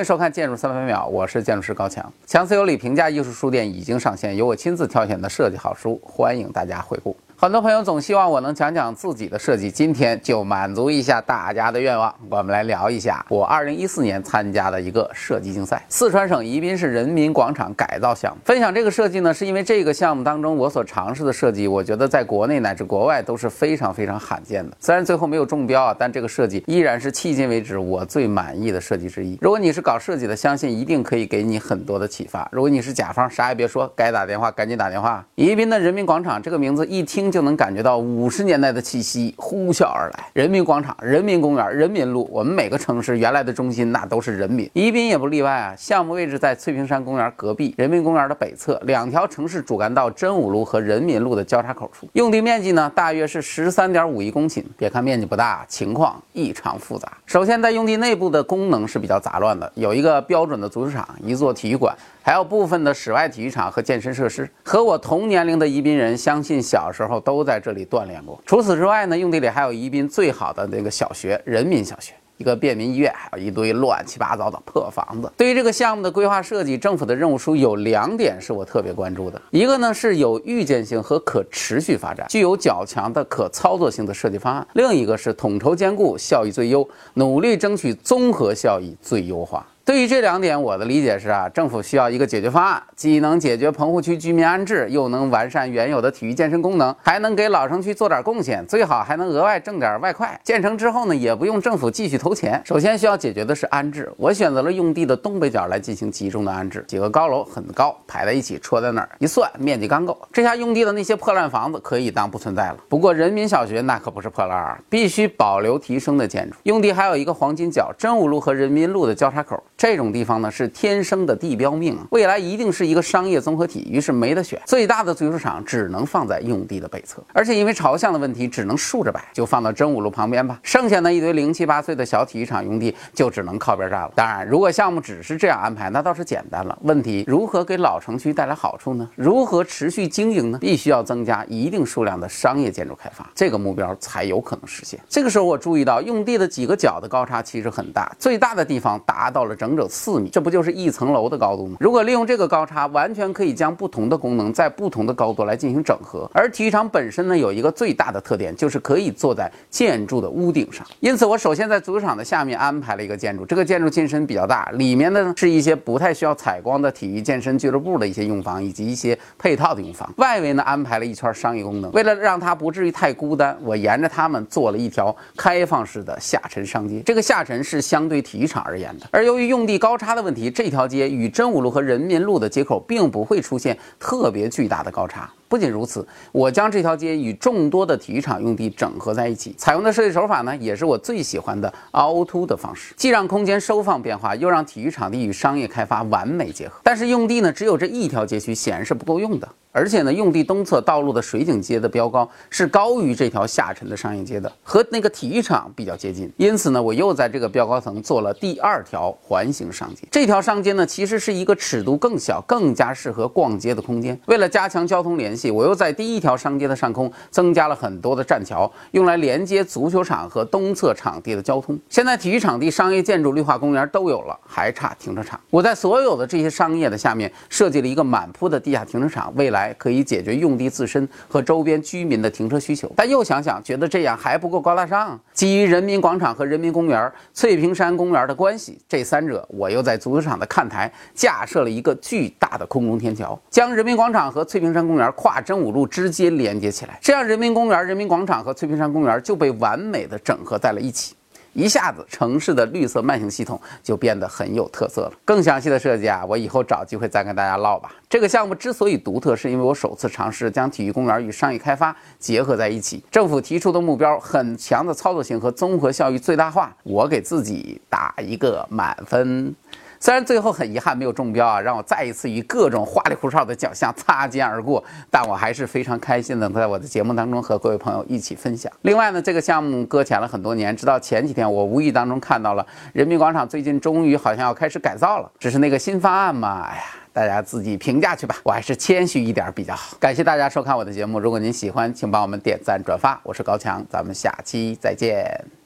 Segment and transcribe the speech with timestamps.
[0.00, 2.10] 欢迎收看《建筑三百秒》，我是建筑师高强。
[2.24, 7.14] 强词有理评价艺术书店已经上线，由我亲自挑选的设计好书，欢迎大家回顾。
[7.42, 12.14] 很多朋友总希望我能讲讲自己的设计，今天就满足一下大家的愿望。
[12.28, 18.38] 我们来聊一下我2014年参加的一个设计竞赛——四川省宜宾市人民广场改造项目。
[18.44, 24.76] 分享这个设计呢，是因为这个项目当中我所尝试的设计，我觉得在国内乃至国外都是非常非常罕见的。
[24.78, 29.38] 虽然最后没有中标啊，但这个设计依然是迄今为止我最满意的设计之一。
[29.40, 32.46] 如果你是搞设计的，相信一定可以给你很多的启发。
[32.52, 35.24] 如果你是甲方，啥也别说，该打电话赶紧打电话。
[35.36, 38.00] 宜宾的人民广场这个名字一听就能感觉到。
[38.00, 45.74] 五十年代的气息呼啸而来，人民广场、人民公园、人民路，我们每个城市原来的中心那都是人民，宜宾也不例外啊。
[45.76, 52.08] 项目位置在翠屏山公园隔壁，人民公园的北侧，两条城市主干道真武路和人民路的交叉口处。
[52.14, 54.64] 用地面积呢，大约是十三点五一公顷。
[54.76, 57.12] 别看面积不大，情况异常复杂。
[57.26, 61.94] 首先，在用地内部的功能是比较杂乱的，有一个标准的足球场，一座体育馆。
[62.22, 68.40] 还有部分的室外体育场和健身设施，和我同年龄的宜宾人相信小时候都在这里锻炼过。
[68.46, 75.30] 除此之外呢，用地里还有宜宾最好的那个小学——人民小学，一个便民医院，还有一堆乱七八糟的破房子。
[75.36, 89.66] 对于这个项目的规划设计，政府的任务书有两点是我特别关注的，一个呢是有预见性和可持续发展，具有较强的可操作性的设计方案；另一个是统筹兼顾，效益最优，努力争取综合效益最优化。
[89.90, 100.40] 对于这两点，我的理解是啊，政府需要一个解决方案，既能解决棚户区居民安置，又能完善原有的体育健身功能，还能给老城区做点贡献，最好还能额外挣点外快。
[100.44, 102.62] 建成之后呢，也不用政府继续投钱。
[102.64, 112.76] 首先需要解决的是安置，我选择了用地的东北角来进行集中的安置，几个高楼很高，排在一起戳在那儿，一算面积刚够，这下用地的那些破烂房子可以当不存在了。
[112.88, 116.54] 不过人民小学那可不是破烂儿，必须保留提升的建筑。
[116.62, 119.60] 用地还有一个黄金角，真武路和人民路的交叉口。
[119.80, 130.60] 这种地方呢是天生的地标命，未来一定是一个商业综合体，于是没得选，最大的足球场只能放在用地的北侧，而且因为朝向的问题，只能竖着摆，就放到真武路旁边吧。
[130.62, 134.12] 剩下那一堆零七八碎的小体育场用地就只能靠边站了。
[134.14, 136.78] 当然，如果项目只是这样安排，那倒是简单了。
[136.82, 139.08] 问题如何给老城区带来好处呢？
[139.16, 140.58] 如何持续经营呢？
[140.58, 145.00] 必须要增加一定数量的商业建筑开发，这个目标才有可能实现。
[145.08, 149.69] 这个时候我注意到用地的几个角的高差其实很大，最大的地方达到了整。
[149.70, 151.76] 整整四米，这不就是一层楼的高度吗？
[151.80, 156.28] 如果利用这个高差，完全可以将不同的功能在不同的高度来进行整合。
[156.34, 160.86] 而体育场本身呢，有一个最大的特点，就是可以坐在建筑的屋顶上。
[161.00, 170.12] 因此，我首先在足球场的下面安排了一个建筑，这个建筑进深比较大，里面呢是一些不太需要采光的体育健身俱乐部的一些用房以及一些配套的用房。
[170.16, 177.02] 外围呢安排了一圈商业功能，为了让它不至于太孤单，我沿着它们做了一条开放式的下沉商街。
[177.04, 185.30] 这个下沉是相对体育场而言的，而由于用用地高差的问题，这条街与真武路和人民路的接口并不会出现特别巨大的高差。
[185.50, 196.78] 不仅如此，我将这条街与众多的体育场用地整合在一起，采用的设计手法呢，也是我最喜欢的凹凸的方式，既让空间收放变化，又让体育场地与商业开发完美结合。
[196.84, 199.48] 但是用地呢，只有这一条街区，显然是不够用的。
[199.72, 206.28] 而且呢，用地东侧道路的水景街的标高是高于这条下沉的商业街的，和那个体育场比较接近。
[206.36, 210.02] 因此呢，我又在这个标高层做了第二条环形商街。
[210.10, 214.18] 这条商街呢，其实是一个尺度更小、更加适合逛街的空间。
[214.26, 215.39] 为了加强交通联系。
[215.48, 221.78] 我又在第一条商街的上空增加了很多的栈桥，用来连接足球场和东侧场地的交通。
[221.88, 225.38] 现在体育场地、商业建筑、绿化公园都有了，还差停车场。
[225.50, 232.90] 我在所有的这些商业的下面设计了一个满铺的地下停车场，未来可以解决用地自身和周边居民的停车需求。
[232.96, 235.18] 但又想想，觉得这样还不够高大上。
[235.32, 245.29] 基于人民广场和人民公园、翠屏山公园的关系，这三者我又在足球场的看台架设了一个巨大的空中天桥，将人民广场和翠屏山公园跨。
[245.32, 251.14] 把真武路直接连接起来，这样人民公园、人民广场和翠屏山公园就被完美的整合在了一起，
[251.52, 255.12] 一下子城市的绿色慢行系统就变得很有特色了。
[255.24, 257.94] 更详细的设计啊，我以后找机会再跟大家唠吧。
[258.08, 263.00] 这个项目之所以独特，是因为我首次尝试将体育公园与商业开发结合在一起。
[263.08, 269.54] 政府提出的目标很强的操作性和综合效益最大化，我给自己打一个满分。
[270.02, 278.72] 虽然最后很遗憾没有中标啊，让我再一次与各种花里胡哨的奖项擦肩而过，但我还是非常开心的，在我的节目当中和各位朋友一起分享。
[278.80, 286.82] 另外呢，这个项目搁浅了很多年，直到前几天我无意当中看到了人民广场最近终于好像要开始改造了，只是那个新方案嘛，哎呀，
[287.12, 289.98] 大家自己评价去吧，我还是谦虚一点比较好。
[290.00, 293.20] 感谢大家收看我的节目，如果您喜欢，请帮我们点赞转发。
[293.22, 295.59] 我是高强，咱们下期再见。